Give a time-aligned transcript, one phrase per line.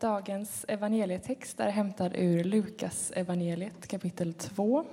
[0.00, 4.84] Dagens evangelietext är hämtad ur Lukas evangeliet kapitel 2,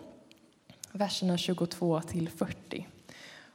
[0.92, 2.88] verserna 22 till 40.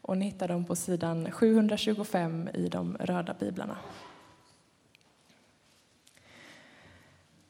[0.02, 3.76] Och ni hittar dem på sidan 725 i de röda biblarna.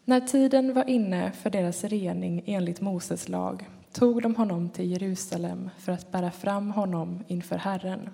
[0.04, 5.70] När tiden var inne för deras rening enligt Moses lag tog de honom till Jerusalem
[5.78, 8.10] för att bära fram honom inför Herren.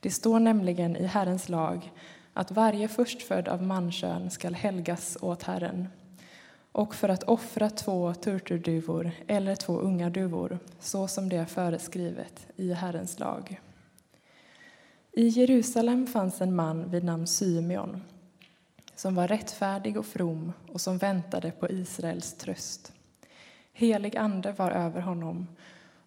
[0.00, 1.92] Det står nämligen i Herrens lag
[2.38, 5.88] att varje förstfödd av mankön skall helgas åt Herren
[6.72, 12.46] och för att offra två turturduvor eller två unga duvor så som det är föreskrivet
[12.56, 13.60] i Herrens lag.
[15.12, 18.02] I Jerusalem fanns en man vid namn Symeon
[18.94, 22.92] som var rättfärdig och from och som väntade på Israels tröst.
[23.72, 25.46] Helig ande var över honom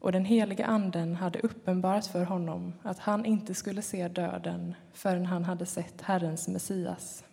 [0.02, 5.26] och den helige anden hade uppenbarat för honom att han inte skulle se döden förrän
[5.26, 7.24] han hade sett Herrens Messias.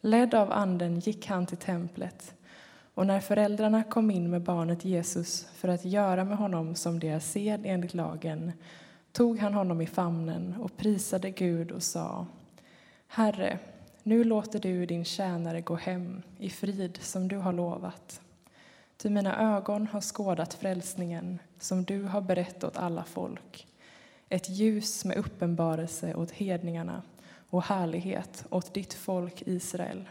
[0.00, 2.34] Ledd av anden gick han till templet
[2.94, 7.30] och när föräldrarna kom in med barnet Jesus för att göra med honom som deras
[7.30, 8.52] sed enligt lagen
[9.12, 12.26] tog han honom i famnen och prisade Gud och sa
[13.06, 13.58] Herre,
[14.02, 18.20] nu låter du din tjänare gå hem i frid som du har lovat.
[18.96, 23.66] Ty mina ögon har skådat frälsningen som du har berett åt alla folk.
[24.28, 27.02] Ett ljus med uppenbarelse åt hedningarna
[27.50, 30.08] och härlighet åt ditt folk Israel.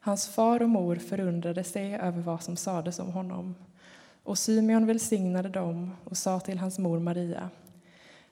[0.00, 3.54] Hans far och mor förundrade sig över vad som sades om honom
[4.22, 7.50] och Symeon välsignade dem och sa till hans mor Maria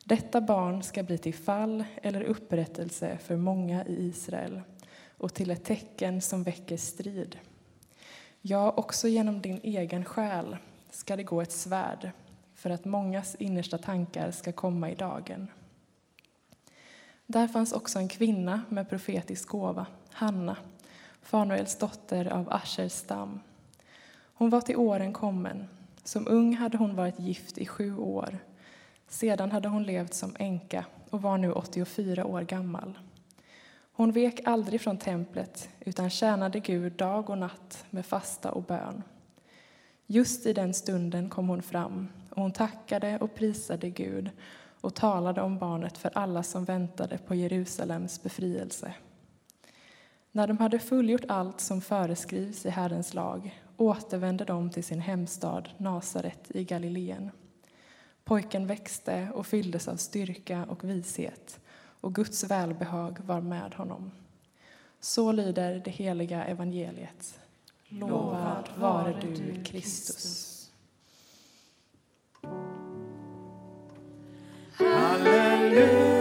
[0.05, 4.61] detta barn ska bli till fall eller upprättelse för många i Israel
[5.19, 7.39] och till ett tecken som väcker strid.
[8.41, 10.57] Ja, också genom din egen själ
[10.93, 12.11] ska det gå ett svärd
[12.55, 15.49] för att mångas innersta tankar ska komma i dagen.
[17.27, 20.57] Där fanns också en kvinna med profetisk gåva, Hanna,
[21.23, 23.41] Fanuels dotter av Aschers stam.
[24.35, 25.69] Hon var till åren kommen.
[26.05, 28.39] Som ung hade hon varit gift i sju år.
[29.09, 32.99] Sedan hade hon levt som änka och var nu 84 år gammal.
[33.93, 39.03] Hon vek aldrig från templet utan tjänade Gud dag och natt med fasta och bön.
[40.13, 44.31] Just i den stunden kom hon fram och hon tackade och prisade Gud
[44.81, 48.95] och talade om barnet för alla som väntade på Jerusalems befrielse.
[50.33, 55.69] När de hade fullgjort allt som föreskrivs i Herrens lag återvände de till sin hemstad
[55.77, 57.31] Nasaret i Galileen.
[58.25, 61.61] Pojken växte och fylldes av styrka och vishet
[62.01, 64.11] och Guds välbehag var med honom.
[65.01, 67.39] Så lyder det heliga evangeliet.
[68.01, 70.71] Lovad vare du, Kristus.
[74.79, 76.12] Halleluja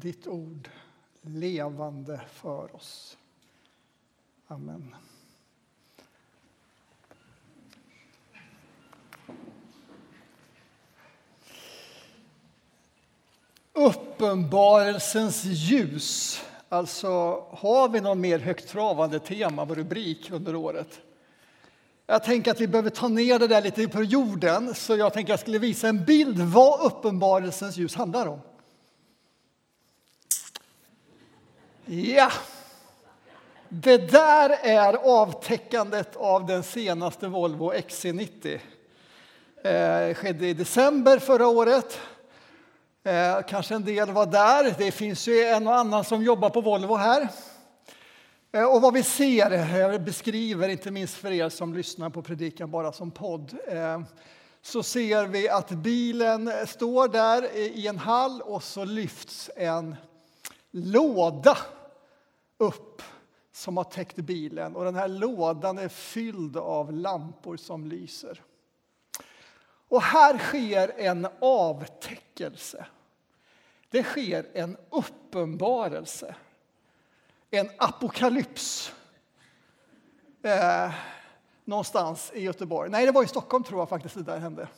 [0.00, 0.68] ditt ord
[1.22, 3.16] levande för oss.
[4.46, 4.94] Amen.
[13.72, 16.40] Uppenbarelsens ljus.
[16.68, 17.08] Alltså,
[17.50, 21.00] har vi någon mer högtravande tema och rubrik under året?
[22.06, 25.32] Jag tänker att vi behöver ta ner det där lite på jorden, så jag tänker
[25.32, 28.40] att jag skulle visa en bild vad uppenbarelsens ljus handlar om.
[31.92, 32.32] Ja,
[33.68, 38.58] det där är avtäckandet av den senaste Volvo XC90.
[39.62, 42.00] Det eh, skedde i december förra året.
[43.04, 44.74] Eh, kanske en del var där.
[44.78, 47.28] Det finns ju en och annan som jobbar på Volvo här.
[48.52, 52.70] Eh, och vad vi ser, jag beskriver inte minst för er som lyssnar på predikan
[52.70, 53.56] bara som podd,
[54.62, 59.96] så ser vi att bilen står där i en hall och så lyfts en
[60.70, 61.58] låda
[62.60, 63.02] upp
[63.52, 68.42] som har täckt bilen och den här lådan är fylld av lampor som lyser.
[69.88, 72.86] Och här sker en avtäckelse.
[73.90, 76.34] Det sker en uppenbarelse
[77.50, 78.92] en apokalyps
[80.42, 80.90] eh,
[81.64, 82.90] någonstans i Göteborg.
[82.90, 84.68] Nej, det var i Stockholm tror jag faktiskt det där hände.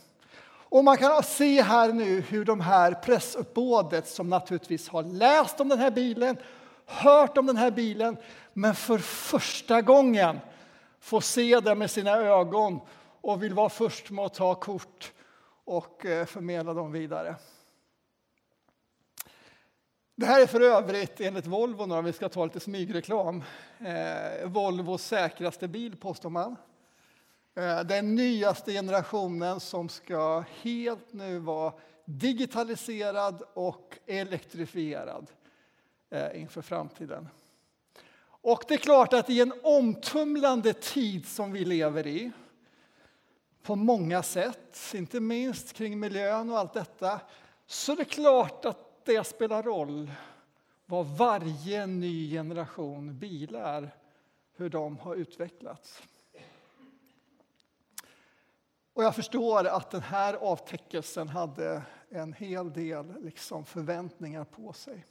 [0.45, 5.69] Och man kan se här nu hur de här pressuppbådet som naturligtvis har läst om
[5.69, 6.37] den här bilen,
[6.87, 8.17] hört om den här bilen,
[8.53, 10.41] men för första gången
[11.01, 12.81] får se den med sina ögon
[13.21, 15.13] och vill vara först med att ta kort
[15.65, 17.37] och eh, förmedla dem vidare.
[20.15, 23.43] Det här är för övrigt enligt Volvo, om vi ska ta lite smygreklam,
[23.79, 26.57] eh, Volvos säkraste bil påstår man.
[27.55, 31.73] Eh, den nyaste generationen som ska helt nu vara
[32.05, 35.42] digitaliserad och elektrifierad eh,
[36.13, 37.29] Eh, inför framtiden.
[38.25, 42.33] Och det är klart att i en omtumlande tid som vi lever i
[43.63, 47.21] på många sätt, inte minst kring miljön och allt detta,
[47.67, 50.13] så är det klart att det spelar roll
[50.87, 53.91] vad varje ny generation bilar,
[54.57, 56.03] hur de har utvecklats.
[58.93, 65.05] Och jag förstår att den här avtäckelsen hade en hel del liksom förväntningar på sig.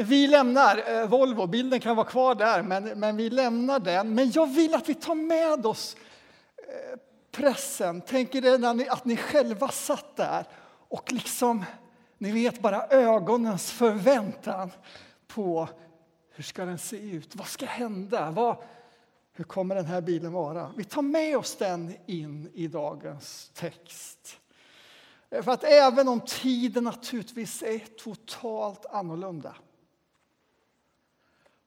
[0.00, 4.14] Vi lämnar eh, Volvo, bilden kan vara kvar där, men, men vi lämnar den.
[4.14, 5.96] Men jag vill att vi tar med oss
[6.56, 6.98] eh,
[7.30, 8.02] pressen.
[8.06, 10.44] Tänk er ni, att ni själva satt där
[10.88, 11.64] och liksom,
[12.18, 14.70] ni vet bara ögonens förväntan
[15.26, 15.68] på
[16.34, 17.36] hur ska den se ut?
[17.36, 18.30] Vad ska hända?
[18.30, 18.56] Vad,
[19.32, 20.72] hur kommer den här bilen vara?
[20.76, 24.38] Vi tar med oss den in i dagens text.
[25.30, 29.54] Eh, för att även om tiden naturligtvis är totalt annorlunda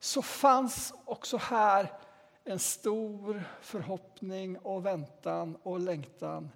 [0.03, 1.91] så fanns också här
[2.43, 6.49] en stor förhoppning och väntan och längtan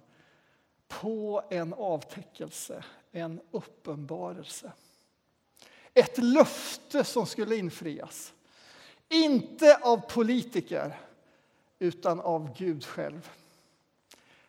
[0.88, 4.72] på en avtäckelse, en uppenbarelse.
[5.94, 8.32] Ett löfte som skulle infrias.
[9.08, 11.00] Inte av politiker,
[11.78, 13.30] utan av Gud själv.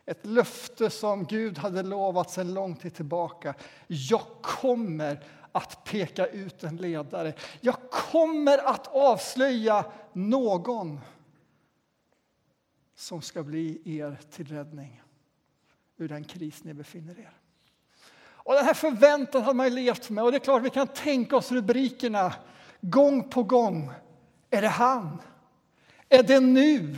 [0.06, 3.54] Ett löfte som Gud hade lovat sedan lång tid tillbaka.
[3.88, 5.24] Jag kommer
[5.57, 7.33] att peka ut en ledare.
[7.62, 11.00] Jag kommer att avslöja någon
[12.95, 15.01] som ska bli er till räddning
[15.98, 17.38] ur den kris ni befinner er.
[18.19, 21.36] Och den här förväntan har man levt med och det är klart vi kan tänka
[21.36, 22.33] oss rubrikerna
[22.81, 23.92] gång på gång.
[24.50, 25.21] Är det han?
[26.09, 26.98] Är det nu?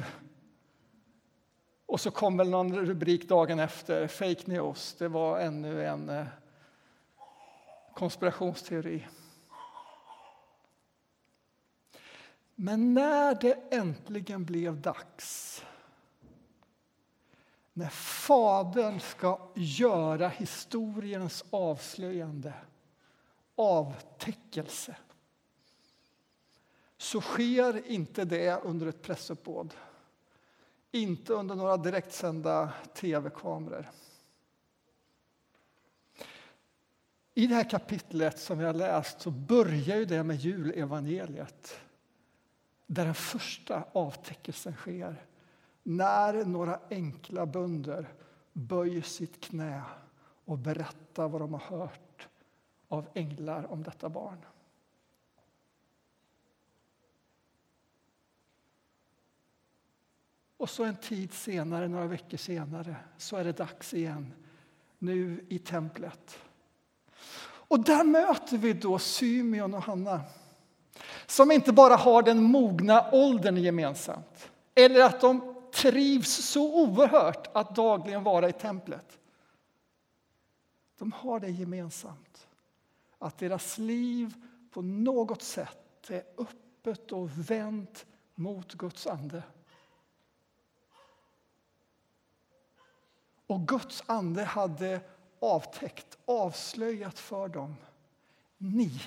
[1.85, 4.95] Och så kom väl någon rubrik dagen efter, fake news.
[4.99, 6.25] Det var ännu en eh,
[7.99, 9.07] konspirationsteori.
[12.55, 15.63] Men när det äntligen blev dags
[17.73, 22.53] när Fadern ska göra historiens avslöjande,
[23.55, 24.95] avtäckelse
[26.97, 29.73] så sker inte det under ett pressuppbåd.
[30.91, 33.91] Inte under några direktsända tv-kameror.
[37.33, 41.79] I det här kapitlet som vi har läst så börjar ju det med julevangeliet
[42.85, 45.25] där den första avtäckelsen sker
[45.83, 48.13] när några enkla bönder
[48.53, 49.81] böjer sitt knä
[50.45, 52.27] och berättar vad de har hört
[52.87, 54.45] av änglar om detta barn.
[60.57, 64.33] Och så en tid senare, några veckor senare, så är det dags igen.
[64.97, 66.39] Nu i templet.
[67.69, 70.21] Och där möter vi då Symeon och Hanna
[71.25, 77.75] som inte bara har den mogna åldern gemensamt eller att de trivs så oerhört att
[77.75, 79.19] dagligen vara i templet.
[80.97, 82.47] De har det gemensamt,
[83.19, 84.33] att deras liv
[84.71, 89.43] på något sätt är öppet och vänt mot Guds ande.
[93.47, 95.01] Och Guds ande hade
[95.39, 97.75] avtäckt, avslöjat för dem.
[98.57, 99.01] Ni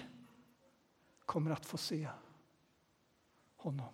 [1.25, 2.09] kommer att få se
[3.57, 3.89] honom.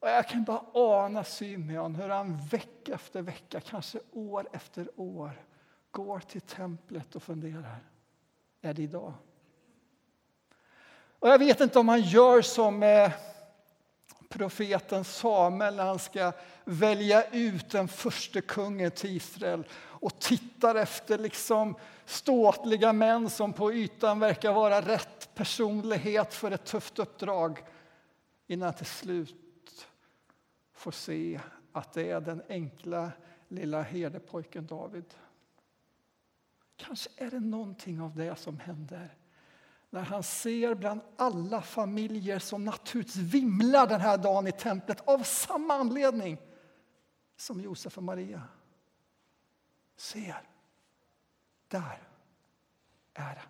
[0.00, 5.44] Och jag kan bara ana Symeon, hur han vecka efter vecka, kanske år efter år
[5.90, 7.78] går till templet och funderar.
[8.60, 9.12] Är det idag?
[11.18, 13.12] Och jag vet inte om han gör som eh,
[14.28, 16.32] profeten Samuel när han ska
[16.64, 23.72] välja ut den första kungen till Israel och tittar efter liksom ståtliga män som på
[23.72, 27.58] ytan verkar vara rätt personlighet för ett tufft uppdrag
[28.46, 29.86] innan till slut
[30.72, 31.40] får se
[31.72, 33.12] att det är den enkla
[33.48, 35.14] lilla herdepojken David.
[36.76, 39.14] Kanske är det någonting av det som händer
[39.90, 45.22] när han ser bland alla familjer som naturligtvis vimlar den här dagen i templet av
[45.22, 46.38] samma anledning
[47.36, 48.42] som Josef och Maria.
[49.96, 50.42] Ser,
[51.68, 52.08] där
[53.14, 53.42] är det.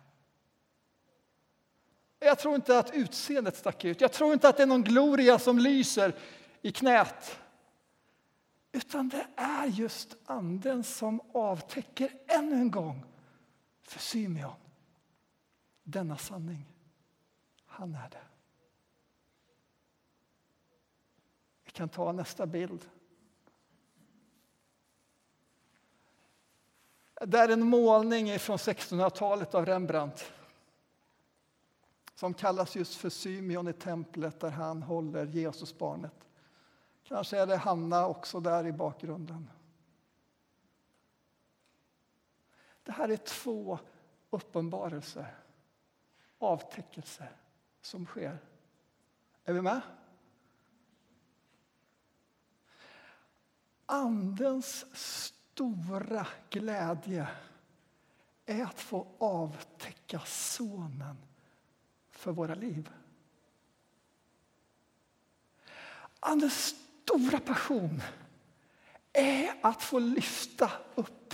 [2.25, 4.01] Jag tror inte att utseendet stack ut.
[4.01, 6.15] Jag tror inte att det är någon gloria som lyser
[6.61, 7.39] i knät.
[8.71, 13.05] Utan det är just Anden som avtäcker ännu en gång
[13.81, 14.55] för Symeon
[15.91, 16.65] denna sanning.
[17.65, 18.21] Han är det.
[21.63, 22.89] Vi kan ta nästa bild.
[27.21, 30.31] Det är en målning från 1600-talet av Rembrandt
[32.15, 36.27] som kallas just för Symeon i templet där han håller Jesusbarnet.
[37.03, 39.49] Kanske är det Hanna också där i bakgrunden.
[42.83, 43.79] Det här är två
[44.29, 45.35] uppenbarelser,
[46.39, 47.27] avtäckelse
[47.81, 48.37] som sker.
[49.45, 49.81] Är vi med?
[53.85, 57.27] Andens stora glädje
[58.45, 61.17] är att få avtäcka Sonen
[62.09, 62.89] för våra liv.
[66.19, 68.01] Andens stora passion
[69.13, 71.33] är att få lyfta upp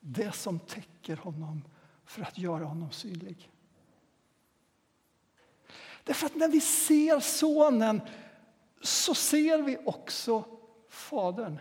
[0.00, 1.64] det som täcker honom
[2.04, 3.51] för att göra honom synlig.
[6.04, 8.00] Därför att när vi ser Sonen
[8.80, 10.44] så ser vi också
[10.88, 11.60] Fadern.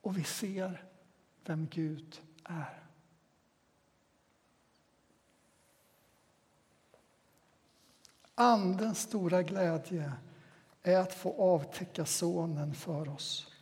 [0.00, 0.84] Och vi ser
[1.44, 2.82] vem Gud är.
[8.34, 10.12] Andens stora glädje
[10.82, 13.52] är att få avtäcka Sonen för oss.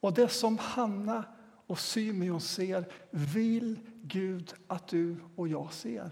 [0.00, 1.24] Och det som Hanna
[1.66, 6.10] och Symeon ser vill Gud att du och jag ser.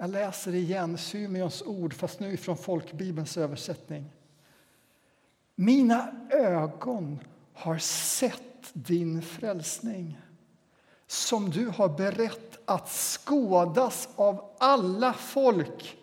[0.00, 4.10] Jag läser igen Symeons ord, fast nu från folkbibelns översättning.
[5.54, 7.18] Mina ögon
[7.52, 10.18] har sett din frälsning
[11.06, 15.98] som du har berett att skådas av alla folk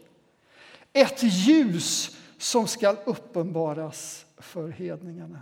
[0.94, 5.42] ett ljus som ska uppenbaras för hedningarna.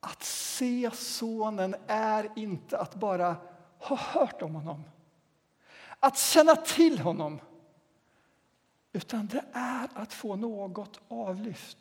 [0.00, 3.36] Att se Sonen är inte att bara
[3.80, 4.84] ha hört om honom,
[6.00, 7.40] att känna till honom
[8.92, 11.78] utan det är att få något avlyft,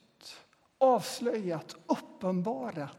[0.78, 2.98] avslöjat, uppenbarat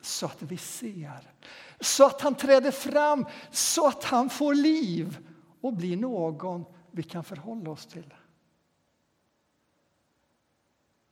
[0.00, 1.32] så att vi ser,
[1.80, 5.26] så att han träder fram, så att han får liv
[5.60, 8.14] och blir någon vi kan förhålla oss till.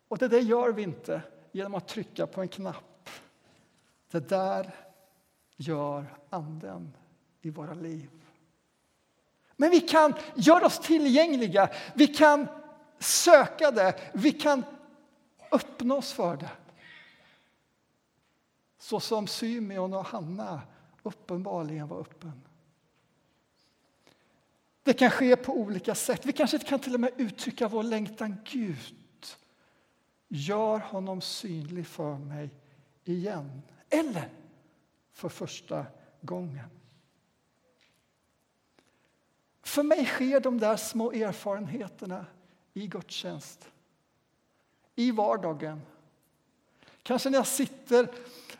[0.08, 3.10] Och det där gör vi inte genom att trycka på en knapp.
[4.10, 4.74] Det där
[5.58, 6.96] gör Anden
[7.40, 8.10] i våra liv.
[9.56, 12.48] Men vi kan göra oss tillgängliga, vi kan
[12.98, 14.64] söka det, vi kan
[15.52, 16.50] öppna oss för det.
[18.78, 20.62] Så som Symeon och Hanna
[21.02, 22.42] uppenbarligen var öppen.
[24.82, 26.26] Det kan ske på olika sätt.
[26.26, 28.36] Vi kanske kan till och med uttrycka vår längtan.
[28.44, 28.94] Gud,
[30.28, 32.50] gör honom synlig för mig
[33.04, 33.62] igen.
[33.90, 34.28] Eller
[35.18, 35.86] för första
[36.20, 36.68] gången.
[39.62, 42.26] För mig sker de där små erfarenheterna
[42.74, 43.70] i gudstjänst,
[44.94, 45.80] i vardagen.
[47.02, 48.10] Kanske när jag sitter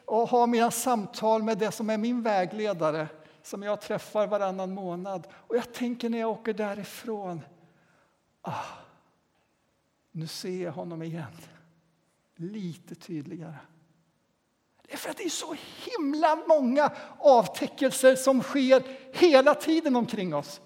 [0.04, 3.08] och har mina samtal med det som är min vägledare
[3.42, 5.26] som jag träffar varannan månad.
[5.32, 7.40] Och jag tänker när jag åker därifrån,
[8.42, 8.64] ah,
[10.10, 11.36] nu ser jag honom igen.
[12.36, 13.56] Lite tydligare.
[14.88, 20.34] Det är för att det är så himla många avtäckelser som sker hela tiden omkring
[20.34, 20.60] oss.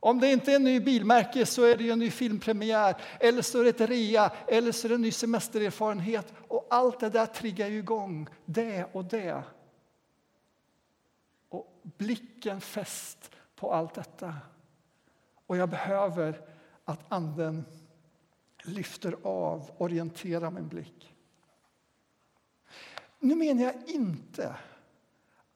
[0.00, 3.60] Om det inte är en ny bilmärke så är det en ny filmpremiär, eller så
[3.60, 6.34] är det ett rea, eller så är det en ny semestererfarenhet.
[6.48, 9.42] Och allt det där triggar ju igång det och det.
[11.48, 14.34] Och blicken fäst på allt detta.
[15.46, 16.40] Och jag behöver
[16.84, 17.64] att Anden
[18.62, 21.15] lyfter av, orienterar min blick.
[23.18, 24.54] Nu menar jag inte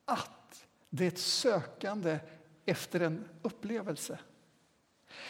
[0.04, 2.18] att det är ett sökande
[2.64, 4.18] efter en upplevelse.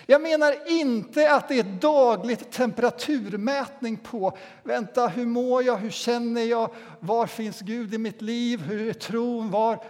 [0.06, 5.90] Jag menar inte att det är ett dagligt temperaturmätning på vänta, hur mår jag, hur
[5.90, 9.84] känner jag, var finns Gud i mitt liv, hur är tron, var...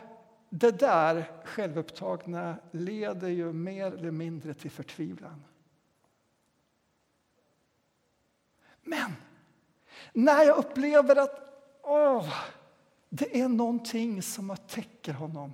[0.52, 5.44] Det där självupptagna leder ju mer eller mindre till förtvivlan.
[8.82, 9.12] Men
[10.12, 11.49] när jag upplever att
[11.90, 12.34] åh,
[13.08, 15.52] det är någonting som täcker honom.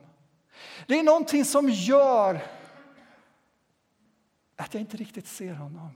[0.87, 2.43] Det är någonting som gör
[4.57, 5.91] att jag inte riktigt ser honom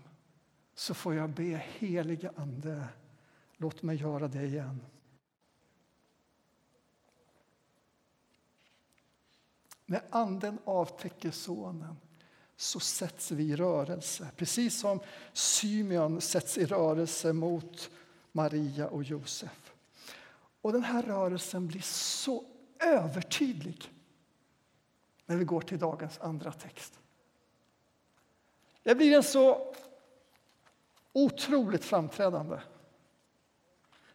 [0.75, 2.85] så får jag be heliga Ande,
[3.57, 4.81] låt mig göra det igen.
[9.87, 11.97] När Anden avtäcker Sonen
[12.57, 14.31] så sätts vi i rörelse.
[14.37, 15.01] Precis som
[15.33, 17.91] Symeon sätts i rörelse mot
[18.33, 19.70] Maria och Josef.
[20.61, 22.45] Och den här rörelsen blir så
[22.79, 23.93] övertydlig
[25.27, 27.01] när vi går till dagens andra text.
[28.83, 29.75] Det blir en så
[31.13, 32.59] otroligt framträdande.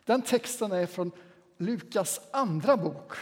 [0.06, 1.12] Den texten är från
[1.58, 3.14] Lukas andra bok.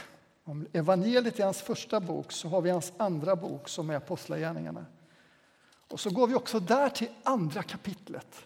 [0.43, 4.85] Om evangeliet är hans första bok så har vi hans andra bok som är Apostlagärningarna.
[5.87, 8.45] Och så går vi också där till andra kapitlet.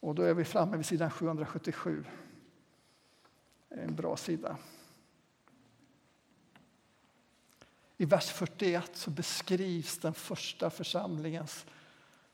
[0.00, 2.04] Och då är vi framme vid sidan 777.
[3.70, 4.56] En bra sida.
[7.96, 11.66] I vers 41 så beskrivs den första församlingens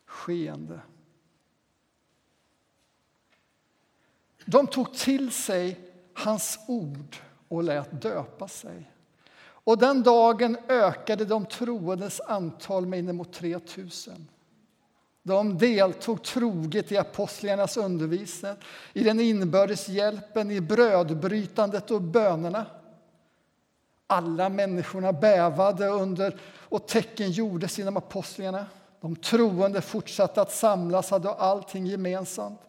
[0.04, 0.80] skeende.
[4.44, 7.16] De tog till sig hans ord
[7.48, 8.90] och lät döpa sig.
[9.36, 13.90] Och den dagen ökade de troendes antal med inemot 3 000.
[15.26, 18.52] De deltog troget i apostlarnas undervisning,
[18.92, 22.66] i den inbördes hjälpen, i brödbrytandet och bönerna.
[24.06, 28.66] Alla människorna bävade under och tecken gjordes inom apostlarna.
[29.00, 32.60] De troende fortsatte att samlas, hade allting gemensamt.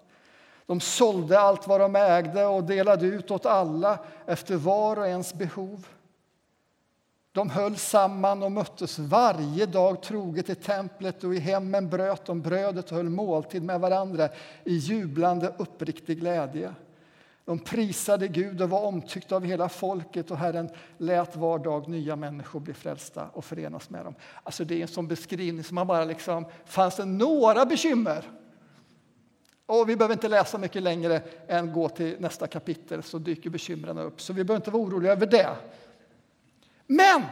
[0.66, 5.34] De sålde allt vad de ägde och delade ut åt alla efter var och ens
[5.34, 5.88] behov.
[7.36, 12.42] De höll samman och möttes varje dag troget i templet och i hemmen bröt de
[12.42, 14.30] brödet och höll måltid med varandra
[14.64, 16.74] i jublande uppriktig glädje.
[17.46, 22.16] De prisade Gud och var omtyckta av hela folket och Herren lät var dag nya
[22.16, 24.16] människor bli frälsta och förenas med dem.
[24.44, 28.26] Alltså det är en sån beskrivning som man bara liksom, fanns det några bekymmer?
[29.66, 33.98] Och vi behöver inte läsa mycket längre än gå till nästa kapitel så dyker bekymren
[33.98, 34.22] upp.
[34.22, 35.56] Så vi behöver inte vara oroliga över det.
[36.88, 37.24] Men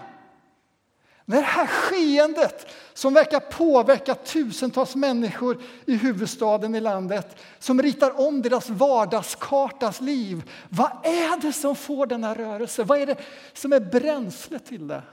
[1.25, 8.19] när det här skeendet som verkar påverka tusentals människor i huvudstaden i landet som ritar
[8.19, 10.51] om deras vardagskartas liv.
[10.69, 12.83] Vad är det som får denna rörelse?
[12.83, 13.17] Vad är det
[13.53, 15.03] som är bränsle till det?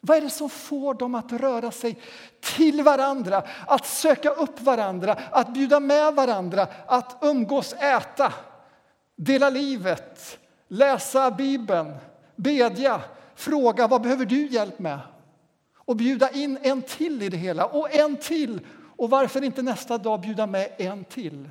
[0.00, 1.98] Vad är det som får dem att röra sig
[2.40, 8.32] till varandra, att söka upp varandra, att bjuda med varandra, att umgås, äta,
[9.16, 11.94] dela livet, läsa Bibeln,
[12.36, 13.02] bedja,
[13.34, 15.00] fråga vad behöver du hjälp med?
[15.74, 18.66] Och bjuda in en till i det hela, och en till.
[18.96, 21.50] Och varför inte nästa dag bjuda med en till?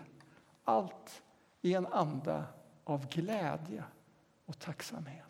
[0.63, 1.21] Allt
[1.61, 2.43] i en anda
[2.83, 3.83] av glädje
[4.45, 5.21] och tacksamhet.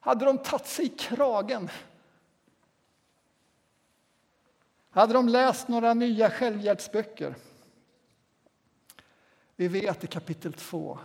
[0.00, 1.70] Hade de tagit sig i kragen
[4.90, 7.34] hade de läst några nya självhjälpsböcker
[9.58, 10.98] vi vet i kapitel 2,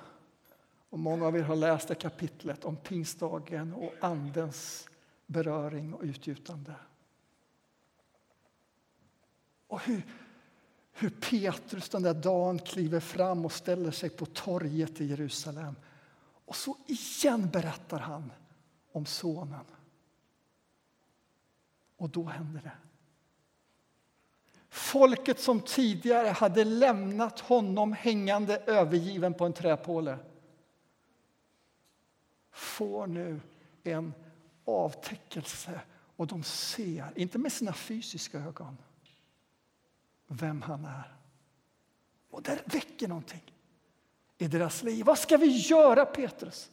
[0.89, 4.89] och många av er har läst det kapitlet om pingstdagen och Andens
[5.25, 6.75] beröring och utgjutande.
[9.67, 10.03] Och hur,
[10.91, 15.75] hur Petrus den där dagen kliver fram och ställer sig på torget i Jerusalem.
[16.45, 18.31] Och så igen berättar han
[18.91, 19.65] om sonen.
[21.97, 22.77] Och då händer det.
[24.73, 30.17] Folket som tidigare hade lämnat honom hängande övergiven på en träpåle
[32.51, 33.41] får nu
[33.83, 34.13] en
[34.65, 35.81] avtäckelse
[36.15, 38.77] och de ser, inte med sina fysiska ögon,
[40.27, 41.15] vem han är.
[42.29, 43.53] Och det väcker någonting
[44.38, 45.05] i deras liv.
[45.05, 46.71] Vad ska vi göra, Petrus?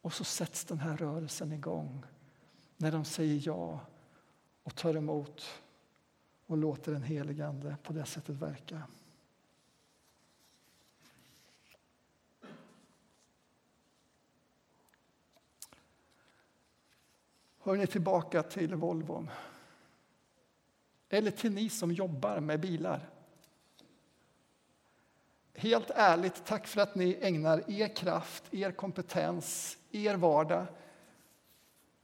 [0.00, 2.04] Och så sätts den här rörelsen igång
[2.76, 3.80] när de säger ja
[4.62, 5.60] och tar emot
[6.46, 8.82] och låter den helige Ande på det sättet verka.
[17.58, 19.30] Hör ni tillbaka till Volvon.
[21.08, 23.08] Eller till ni som jobbar med bilar.
[25.54, 30.66] Helt ärligt, tack för att ni ägnar er kraft, er kompetens, er vardag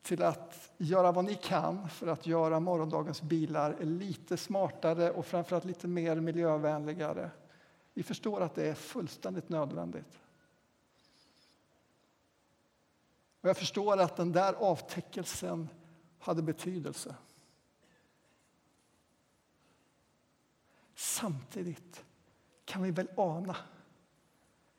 [0.03, 5.65] till att göra vad ni kan för att göra morgondagens bilar lite smartare och framförallt
[5.65, 7.31] lite mer miljövänligare.
[7.95, 10.19] Vi förstår att det är fullständigt nödvändigt.
[13.41, 15.69] Och jag förstår att den där avtäckelsen
[16.19, 17.15] hade betydelse.
[20.95, 22.05] Samtidigt
[22.65, 23.57] kan vi väl ana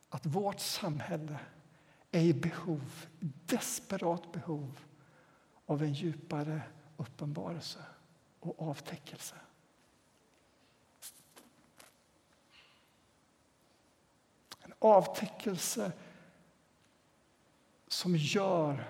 [0.10, 1.40] att vårt samhälle
[2.12, 3.06] är i behov,
[3.46, 4.80] desperat behov
[5.72, 6.62] av en djupare
[6.98, 7.80] uppenbarelse
[8.40, 9.36] och avtäckelse.
[14.62, 15.92] En avtäckelse
[17.88, 18.90] som gör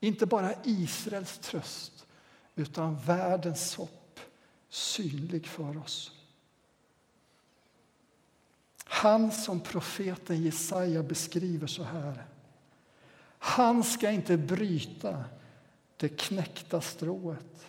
[0.00, 2.06] inte bara Israels tröst
[2.54, 4.20] utan världens hopp
[4.68, 6.12] synlig för oss.
[8.84, 12.26] Han som profeten Jesaja beskriver så här.
[13.38, 15.24] Han ska inte bryta
[15.98, 17.66] det knäckta strået.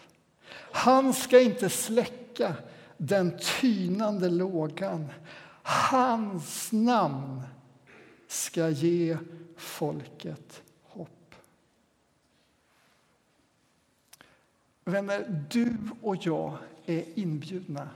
[0.72, 2.56] Han ska inte släcka
[2.98, 5.08] den tynande lågan.
[5.64, 7.42] Hans namn
[8.28, 9.18] ska ge
[9.58, 11.36] folket hopp.
[14.84, 17.90] Vänner, du och jag är inbjudna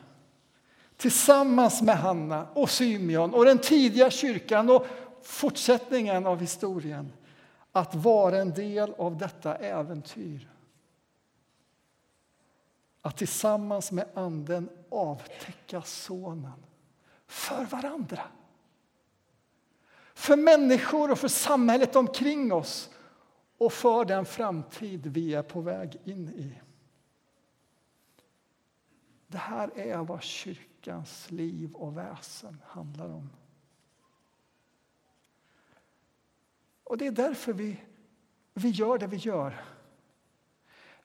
[0.98, 4.88] tillsammans med Hanna och Symeon och den tidiga kyrkan och
[5.24, 7.12] fortsättningen av historien
[7.76, 10.50] att vara en del av detta äventyr.
[13.02, 16.66] Att tillsammans med Anden avtäcka Sonen
[17.28, 18.22] för varandra.
[20.14, 22.90] För människor och för samhället omkring oss
[23.58, 26.62] och för den framtid vi är på väg in i.
[29.28, 33.30] Det här är vad kyrkans liv och väsen handlar om.
[36.94, 37.78] Och det är därför vi,
[38.54, 39.66] vi gör det vi gör.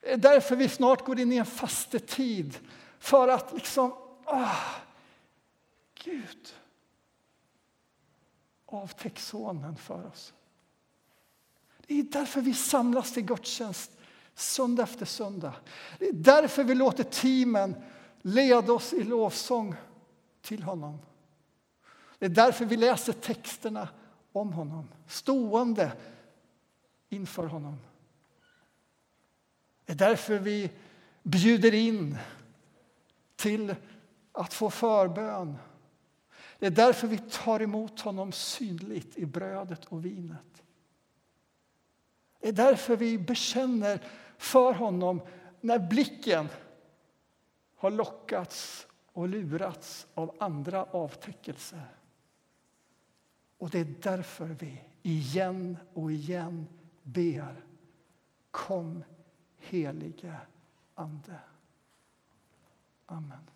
[0.00, 2.58] Det är därför vi snart går in i en fastetid.
[2.98, 4.56] För att liksom, ah,
[6.04, 6.54] Gud,
[8.66, 10.34] avtäck sonen för oss.
[11.86, 13.90] Det är därför vi samlas till gudstjänst
[14.34, 15.54] söndag efter söndag.
[15.98, 17.74] Det är därför vi låter teamen
[18.22, 19.74] leda oss i lovsång
[20.42, 20.98] till honom.
[22.18, 23.88] Det är därför vi läser texterna
[24.40, 25.92] om honom, stående
[27.08, 27.76] inför honom.
[29.84, 30.70] Det är därför vi
[31.22, 32.18] bjuder in
[33.36, 33.74] till
[34.32, 35.56] att få förbön.
[36.58, 40.62] Det är därför vi tar emot honom synligt i brödet och vinet.
[42.40, 44.00] Det är därför vi bekänner
[44.38, 45.20] för honom
[45.60, 46.48] när blicken
[47.76, 51.97] har lockats och lurats av andra avtäckelser.
[53.58, 56.66] Och det är därför vi igen och igen
[57.02, 57.64] ber
[58.50, 59.04] Kom,
[59.56, 60.36] helige
[60.94, 61.40] Ande.
[63.06, 63.50] Amen.